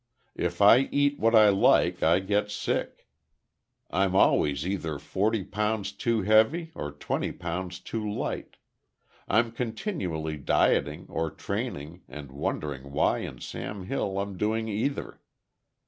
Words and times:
If 0.35 0.63
I 0.63 0.89
eat 0.91 1.19
what 1.19 1.35
I 1.35 1.49
like, 1.49 2.01
I 2.01 2.21
get 2.21 2.49
sick. 2.49 3.07
I'm 3.91 4.15
always 4.15 4.65
either 4.65 4.97
forty 4.97 5.43
pounds 5.43 5.91
too 5.91 6.23
heavy 6.23 6.71
or 6.73 6.91
twenty 6.91 7.31
pounds 7.31 7.79
too 7.79 8.09
light. 8.11 8.57
I'm 9.27 9.51
continually 9.51 10.37
dieting 10.37 11.05
or 11.07 11.29
training 11.29 12.01
and 12.09 12.31
wondering 12.31 12.91
why 12.91 13.19
in 13.19 13.41
Sam 13.41 13.83
Hill 13.85 14.17
I'm 14.19 14.39
doing 14.39 14.67
either. 14.67 15.21